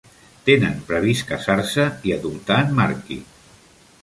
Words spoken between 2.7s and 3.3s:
Marky.